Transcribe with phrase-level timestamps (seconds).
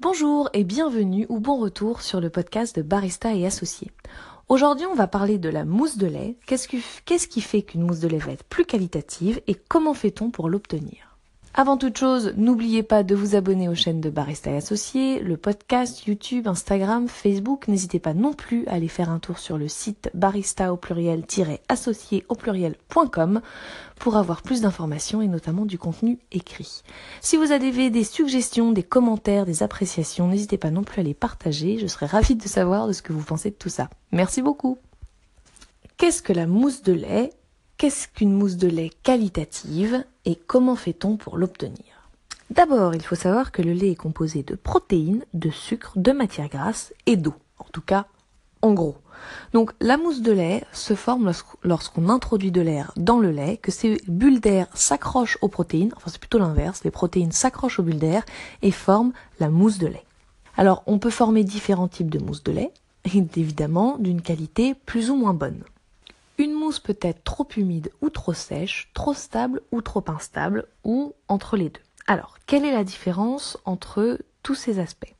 [0.00, 3.92] Bonjour et bienvenue ou bon retour sur le podcast de Barista et Associés.
[4.48, 6.36] Aujourd'hui, on va parler de la mousse de lait.
[6.46, 6.66] Qu'est-ce
[7.28, 11.13] qui, fait qu'une mousse de lait va être plus qualitative et comment fait-on pour l'obtenir?
[11.56, 15.36] Avant toute chose, n'oubliez pas de vous abonner aux chaînes de Barista et Associés, le
[15.36, 17.68] podcast, YouTube, Instagram, Facebook.
[17.68, 22.24] N'hésitez pas non plus à aller faire un tour sur le site barista au pluriel-associé
[22.28, 23.40] au pluriel.com
[24.00, 26.82] pour avoir plus d'informations et notamment du contenu écrit.
[27.20, 31.14] Si vous avez des suggestions, des commentaires, des appréciations, n'hésitez pas non plus à les
[31.14, 31.78] partager.
[31.78, 33.88] Je serais ravie de savoir de ce que vous pensez de tout ça.
[34.10, 34.76] Merci beaucoup.
[35.98, 37.30] Qu'est-ce que la mousse de lait?
[37.76, 40.04] Qu'est-ce qu'une mousse de lait qualitative?
[40.24, 42.10] Et comment fait-on pour l'obtenir?
[42.50, 46.48] D'abord, il faut savoir que le lait est composé de protéines, de sucre, de matière
[46.48, 47.34] grasse et d'eau.
[47.58, 48.06] En tout cas,
[48.62, 48.96] en gros.
[49.52, 53.70] Donc la mousse de lait se forme lorsqu'on introduit de l'air dans le lait, que
[53.70, 57.98] ces bulles d'air s'accrochent aux protéines, enfin c'est plutôt l'inverse, les protéines s'accrochent aux bulles
[57.98, 58.24] d'air
[58.62, 60.04] et forment la mousse de lait.
[60.56, 62.72] Alors on peut former différents types de mousse de lait,
[63.14, 65.62] évidemment d'une qualité plus ou moins bonne.
[66.64, 71.58] Mousse peut être trop humide ou trop sèche, trop stable ou trop instable, ou entre
[71.58, 71.82] les deux.
[72.06, 75.14] Alors, quelle est la différence entre tous ces aspects?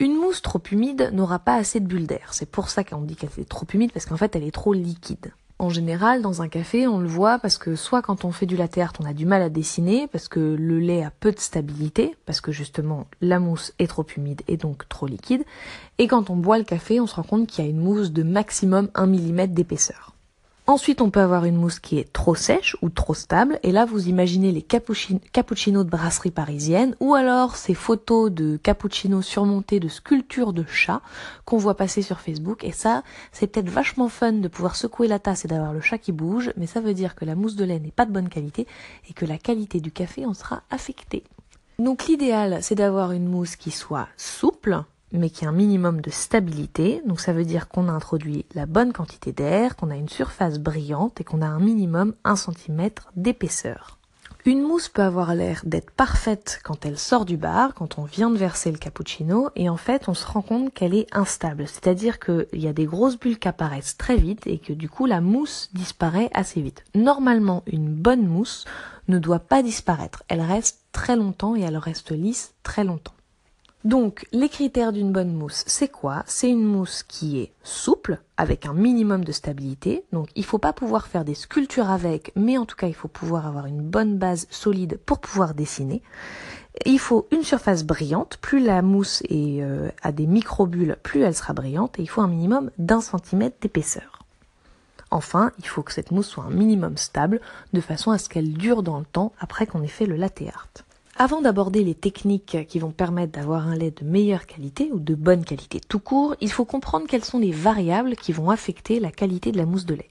[0.00, 2.28] Une mousse trop humide n'aura pas assez de bulles d'air.
[2.32, 4.74] C'est pour ça qu'on dit qu'elle est trop humide, parce qu'en fait elle est trop
[4.74, 5.32] liquide.
[5.58, 8.58] En général, dans un café, on le voit parce que soit quand on fait du
[8.58, 12.14] latte on a du mal à dessiner, parce que le lait a peu de stabilité,
[12.26, 15.46] parce que justement la mousse est trop humide et donc trop liquide,
[15.96, 18.12] et quand on boit le café, on se rend compte qu'il y a une mousse
[18.12, 20.12] de maximum 1 mm d'épaisseur.
[20.68, 23.60] Ensuite, on peut avoir une mousse qui est trop sèche ou trop stable.
[23.62, 29.24] Et là, vous imaginez les cappuccinos de brasserie parisienne ou alors ces photos de cappuccinos
[29.24, 31.02] surmontés de sculptures de chats
[31.44, 32.64] qu'on voit passer sur Facebook.
[32.64, 35.98] Et ça, c'est peut-être vachement fun de pouvoir secouer la tasse et d'avoir le chat
[35.98, 38.28] qui bouge, mais ça veut dire que la mousse de lait n'est pas de bonne
[38.28, 38.66] qualité
[39.08, 41.22] et que la qualité du café en sera affectée.
[41.78, 46.10] Donc l'idéal, c'est d'avoir une mousse qui soit souple, mais qui a un minimum de
[46.10, 47.02] stabilité.
[47.06, 50.58] Donc ça veut dire qu'on a introduit la bonne quantité d'air, qu'on a une surface
[50.58, 53.98] brillante et qu'on a un minimum 1 cm d'épaisseur.
[54.46, 58.30] Une mousse peut avoir l'air d'être parfaite quand elle sort du bar, quand on vient
[58.30, 61.66] de verser le cappuccino, et en fait on se rend compte qu'elle est instable.
[61.66, 65.06] C'est-à-dire qu'il y a des grosses bulles qui apparaissent très vite et que du coup
[65.06, 66.84] la mousse disparaît assez vite.
[66.94, 68.66] Normalement une bonne mousse
[69.08, 70.22] ne doit pas disparaître.
[70.28, 73.15] Elle reste très longtemps et elle reste lisse très longtemps.
[73.86, 76.24] Donc, les critères d'une bonne mousse, c'est quoi?
[76.26, 80.04] C'est une mousse qui est souple, avec un minimum de stabilité.
[80.10, 82.96] Donc, il ne faut pas pouvoir faire des sculptures avec, mais en tout cas, il
[82.96, 86.02] faut pouvoir avoir une bonne base solide pour pouvoir dessiner.
[86.84, 88.38] Il faut une surface brillante.
[88.38, 92.00] Plus la mousse est, euh, a des microbules, plus elle sera brillante.
[92.00, 94.24] Et il faut un minimum d'un centimètre d'épaisseur.
[95.12, 97.40] Enfin, il faut que cette mousse soit un minimum stable,
[97.72, 100.42] de façon à ce qu'elle dure dans le temps après qu'on ait fait le latte
[100.52, 100.66] art.
[101.18, 105.14] Avant d'aborder les techniques qui vont permettre d'avoir un lait de meilleure qualité ou de
[105.14, 109.10] bonne qualité tout court, il faut comprendre quelles sont les variables qui vont affecter la
[109.10, 110.10] qualité de la mousse de lait.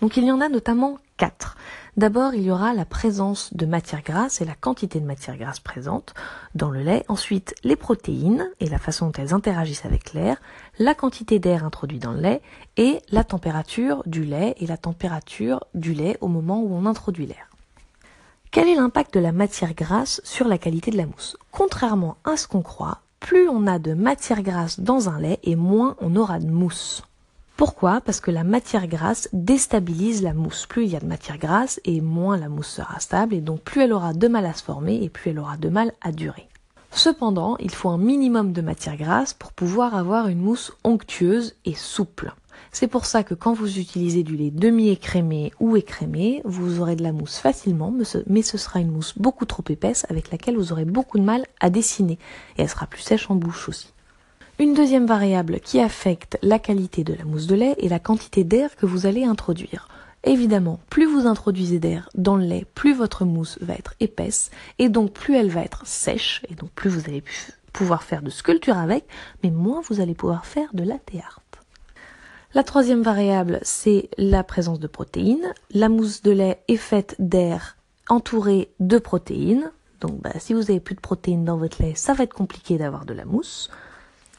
[0.00, 1.58] Donc il y en a notamment quatre.
[1.98, 5.60] D'abord, il y aura la présence de matière grasse et la quantité de matière grasse
[5.60, 6.14] présente
[6.54, 7.04] dans le lait.
[7.08, 10.38] Ensuite, les protéines et la façon dont elles interagissent avec l'air,
[10.78, 12.40] la quantité d'air introduit dans le lait
[12.78, 17.26] et la température du lait et la température du lait au moment où on introduit
[17.26, 17.50] l'air.
[18.56, 21.36] Quel est l'impact de la matière grasse sur la qualité de la mousse?
[21.52, 25.56] Contrairement à ce qu'on croit, plus on a de matière grasse dans un lait et
[25.56, 27.02] moins on aura de mousse.
[27.58, 28.00] Pourquoi?
[28.00, 30.64] Parce que la matière grasse déstabilise la mousse.
[30.64, 33.60] Plus il y a de matière grasse et moins la mousse sera stable et donc
[33.60, 36.10] plus elle aura de mal à se former et plus elle aura de mal à
[36.10, 36.48] durer.
[36.92, 41.74] Cependant, il faut un minimum de matière grasse pour pouvoir avoir une mousse onctueuse et
[41.74, 42.32] souple.
[42.72, 47.02] C'est pour ça que quand vous utilisez du lait demi-écrémé ou écrémé, vous aurez de
[47.02, 47.92] la mousse facilement,
[48.26, 51.46] mais ce sera une mousse beaucoup trop épaisse avec laquelle vous aurez beaucoup de mal
[51.60, 52.18] à dessiner
[52.58, 53.92] et elle sera plus sèche en bouche aussi.
[54.58, 58.42] Une deuxième variable qui affecte la qualité de la mousse de lait est la quantité
[58.42, 59.88] d'air que vous allez introduire.
[60.24, 64.88] Évidemment, plus vous introduisez d'air dans le lait, plus votre mousse va être épaisse et
[64.88, 67.22] donc plus elle va être sèche et donc plus vous allez
[67.72, 69.04] pouvoir faire de sculpture avec,
[69.44, 71.42] mais moins vous allez pouvoir faire de latte art.
[72.56, 75.52] La troisième variable, c'est la présence de protéines.
[75.74, 77.76] La mousse de lait est faite d'air
[78.08, 79.70] entouré de protéines.
[80.00, 82.78] Donc bah, si vous avez plus de protéines dans votre lait, ça va être compliqué
[82.78, 83.70] d'avoir de la mousse.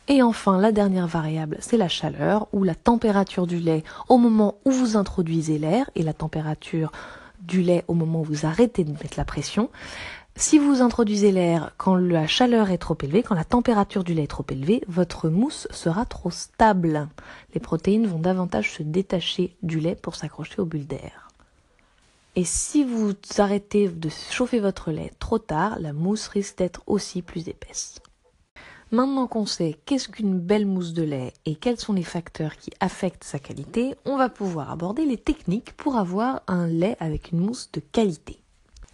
[0.07, 4.55] Et enfin, la dernière variable, c'est la chaleur ou la température du lait au moment
[4.65, 6.91] où vous introduisez l'air et la température
[7.41, 9.69] du lait au moment où vous arrêtez de mettre la pression.
[10.39, 14.25] Si vous introduisez l'air quand la chaleur est trop élevée, quand la température du lait
[14.25, 17.09] est trop élevée, votre mousse sera trop stable.
[17.55, 21.29] Les protéines vont davantage se détacher du lait pour s'accrocher aux bulles d'air.
[22.35, 27.23] Et si vous arrêtez de chauffer votre lait trop tard, la mousse risque d'être aussi
[27.23, 27.99] plus épaisse.
[28.91, 32.69] Maintenant qu'on sait qu'est-ce qu'une belle mousse de lait et quels sont les facteurs qui
[32.79, 37.39] affectent sa qualité, on va pouvoir aborder les techniques pour avoir un lait avec une
[37.39, 38.39] mousse de qualité.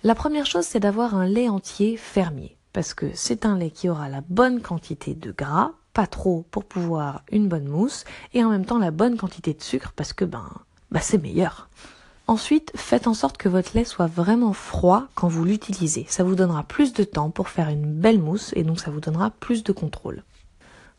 [0.06, 3.88] La première chose, c'est d'avoir un lait entier fermier, parce que c'est un lait qui
[3.88, 8.04] aura la bonne quantité de gras, pas trop pour pouvoir une bonne mousse,
[8.34, 10.50] et en même temps la bonne quantité de sucre, parce que ben,
[10.92, 11.70] bah c'est meilleur.
[12.28, 16.06] Ensuite, faites en sorte que votre lait soit vraiment froid quand vous l'utilisez.
[16.10, 19.00] Ça vous donnera plus de temps pour faire une belle mousse et donc ça vous
[19.00, 20.24] donnera plus de contrôle.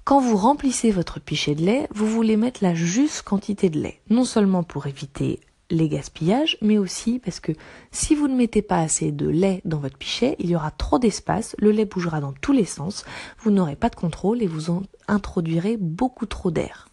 [0.05, 4.01] Quand vous remplissez votre pichet de lait, vous voulez mettre la juste quantité de lait.
[4.09, 5.41] Non seulement pour éviter
[5.75, 7.53] les gaspillages, mais aussi parce que
[7.91, 10.99] si vous ne mettez pas assez de lait dans votre pichet, il y aura trop
[10.99, 13.05] d'espace, le lait bougera dans tous les sens,
[13.41, 16.89] vous n'aurez pas de contrôle et vous en introduirez beaucoup trop d'air.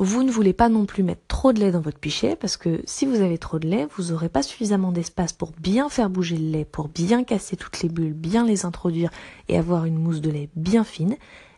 [0.00, 2.80] Vous ne voulez pas non plus mettre trop de lait dans votre pichet parce que
[2.84, 6.36] si vous avez trop de lait, vous n'aurez pas suffisamment d'espace pour bien faire bouger
[6.36, 9.10] le lait, pour bien casser toutes les bulles, bien les introduire
[9.48, 11.16] et avoir une mousse de lait bien fine.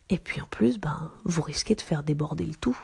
[0.08, 2.78] Et puis en plus, ben, vous risquez de faire déborder le tout.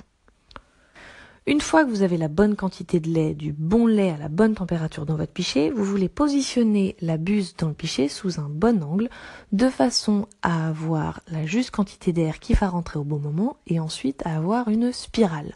[1.48, 4.28] Une fois que vous avez la bonne quantité de lait, du bon lait à la
[4.28, 8.48] bonne température dans votre pichet, vous voulez positionner la buse dans le pichet sous un
[8.48, 9.08] bon angle,
[9.52, 13.78] de façon à avoir la juste quantité d'air qui va rentrer au bon moment et
[13.78, 15.52] ensuite à avoir une spirale.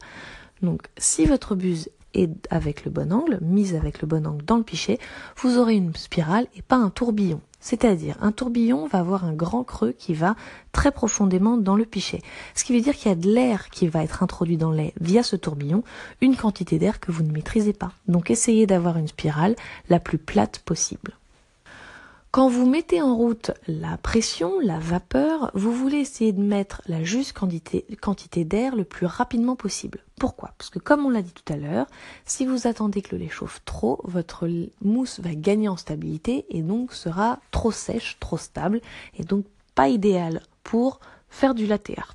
[0.62, 4.56] Donc si votre buse est avec le bon angle, mise avec le bon angle dans
[4.56, 4.98] le pichet,
[5.36, 7.40] vous aurez une spirale et pas un tourbillon.
[7.60, 10.34] C'est-à-dire, un tourbillon va avoir un grand creux qui va
[10.72, 12.22] très profondément dans le pichet.
[12.54, 14.78] Ce qui veut dire qu'il y a de l'air qui va être introduit dans le
[14.78, 15.84] lait via ce tourbillon,
[16.22, 17.92] une quantité d'air que vous ne maîtrisez pas.
[18.08, 19.56] Donc essayez d'avoir une spirale
[19.90, 21.12] la plus plate possible.
[22.32, 27.03] Quand vous mettez en route la pression, la vapeur, vous voulez essayer de mettre la
[27.03, 30.05] juste quantité, d'air le plus rapidement possible.
[30.15, 30.53] Pourquoi?
[30.56, 31.87] Parce que comme on l'a dit tout à l'heure,
[32.27, 34.49] si vous attendez que le lait chauffe trop, votre
[34.81, 38.81] mousse va gagner en stabilité et donc sera trop sèche, trop stable
[39.19, 39.44] et donc
[39.75, 41.00] pas idéal pour
[41.31, 42.15] faire du latte art.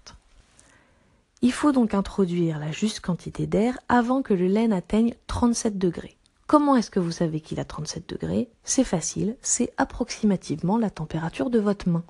[1.42, 6.16] Il faut donc introduire la juste quantité d'air avant que le lait n'atteigne 37 degrés.
[6.47, 8.50] Comment est-ce que vous savez qu'il a 37 degrés?
[8.63, 12.03] C'est facile, c'est approximativement la température de votre main.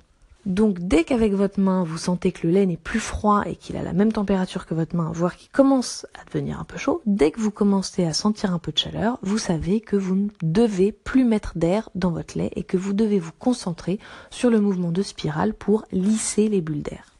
[0.44, 3.78] Donc dès qu'avec votre main vous sentez que le lait n'est plus froid et qu'il
[3.78, 7.00] a la même température que votre main, voire qu'il commence à devenir un peu chaud,
[7.06, 10.28] dès que vous commencez à sentir un peu de chaleur, vous savez que vous ne
[10.42, 13.98] devez plus mettre d'air dans votre lait et que vous devez vous concentrer
[14.30, 17.15] sur le mouvement de spirale pour lisser les bulles d'air.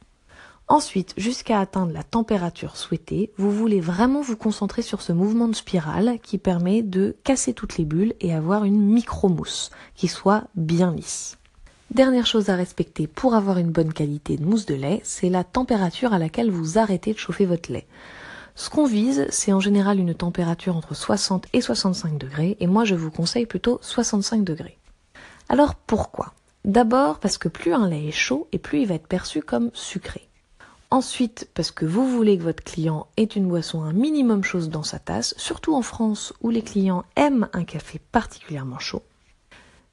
[0.68, 5.54] Ensuite, jusqu'à atteindre la température souhaitée, vous voulez vraiment vous concentrer sur ce mouvement de
[5.54, 10.92] spirale qui permet de casser toutes les bulles et avoir une micro-mousse qui soit bien
[10.92, 11.38] lisse.
[11.92, 15.44] Dernière chose à respecter pour avoir une bonne qualité de mousse de lait, c'est la
[15.44, 17.86] température à laquelle vous arrêtez de chauffer votre lait.
[18.56, 22.84] Ce qu'on vise, c'est en général une température entre 60 et 65 degrés, et moi
[22.84, 24.78] je vous conseille plutôt 65 degrés.
[25.48, 26.32] Alors pourquoi?
[26.64, 29.70] D'abord parce que plus un lait est chaud et plus il va être perçu comme
[29.72, 30.25] sucré.
[30.96, 34.82] Ensuite, parce que vous voulez que votre client ait une boisson un minimum chaude dans
[34.82, 39.02] sa tasse, surtout en France où les clients aiment un café particulièrement chaud.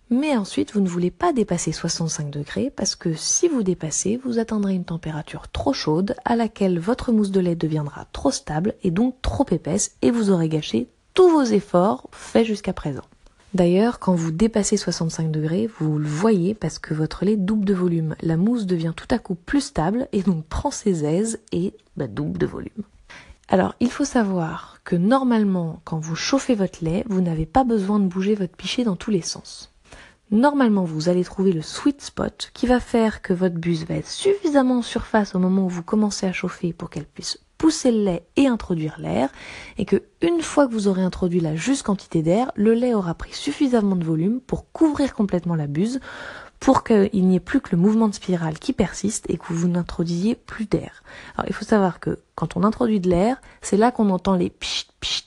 [0.09, 4.39] Mais ensuite, vous ne voulez pas dépasser 65 degrés parce que si vous dépassez, vous
[4.39, 8.89] atteindrez une température trop chaude à laquelle votre mousse de lait deviendra trop stable et
[8.89, 13.03] donc trop épaisse et vous aurez gâché tous vos efforts faits jusqu'à présent.
[13.53, 17.73] D'ailleurs, quand vous dépassez 65 degrés, vous le voyez parce que votre lait double de
[17.75, 18.15] volume.
[18.21, 22.07] La mousse devient tout à coup plus stable et donc prend ses aises et bah,
[22.07, 22.83] double de volume.
[23.49, 27.99] Alors, il faut savoir que normalement, quand vous chauffez votre lait, vous n'avez pas besoin
[27.99, 29.71] de bouger votre pichet dans tous les sens.
[30.31, 34.09] Normalement, vous allez trouver le sweet spot qui va faire que votre buse va être
[34.09, 38.03] suffisamment en surface au moment où vous commencez à chauffer pour qu'elle puisse pousser le
[38.03, 39.29] lait et introduire l'air,
[39.77, 43.13] et que une fois que vous aurez introduit la juste quantité d'air, le lait aura
[43.13, 46.01] pris suffisamment de volume pour couvrir complètement la buse,
[46.59, 49.69] pour qu'il n'y ait plus que le mouvement de spirale qui persiste et que vous
[49.69, 51.03] n'introduisiez plus d'air.
[51.37, 54.49] Alors il faut savoir que quand on introduit de l'air, c'est là qu'on entend les
[54.49, 55.23] pchit, pchit,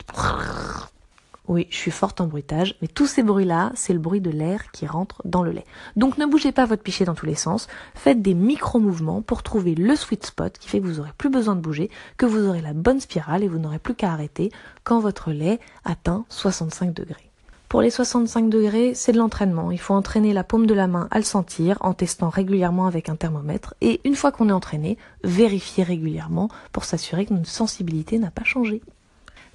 [1.49, 4.71] oui, je suis forte en bruitage, mais tous ces bruits-là, c'est le bruit de l'air
[4.73, 5.65] qui rentre dans le lait.
[5.95, 9.75] Donc ne bougez pas votre pichet dans tous les sens, faites des micro-mouvements pour trouver
[9.75, 12.61] le sweet spot qui fait que vous aurez plus besoin de bouger, que vous aurez
[12.61, 14.51] la bonne spirale et vous n'aurez plus qu'à arrêter
[14.85, 17.31] quand votre lait atteint 65 degrés.
[17.69, 19.73] Pour les 65 degrés, c'est de l'entraînement.
[19.73, 23.09] Il faut entraîner la paume de la main à le sentir en testant régulièrement avec
[23.09, 23.75] un thermomètre.
[23.81, 28.45] Et une fois qu'on est entraîné, vérifier régulièrement pour s'assurer que notre sensibilité n'a pas
[28.45, 28.83] changé.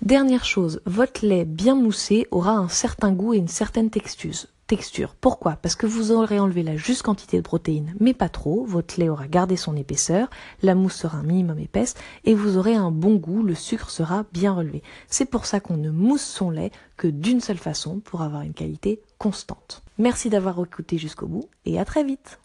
[0.02, 4.48] Dernière chose, votre lait bien moussé aura un certain goût et une certaine texture.
[4.66, 5.14] Texture.
[5.22, 5.58] Pourquoi?
[5.58, 8.66] Parce que vous aurez enlevé la juste quantité de protéines, mais pas trop.
[8.66, 10.32] Votre lait aura gardé son épaisseur,
[10.64, 11.94] la mousse sera un minimum épaisse
[12.24, 14.82] et vous aurez un bon goût, le sucre sera bien relevé.
[15.08, 18.54] C'est pour ça qu'on ne mousse son lait que d'une seule façon pour avoir une
[18.54, 19.84] qualité constante.
[20.00, 22.40] Merci d'avoir écouté jusqu'au bout et à très vite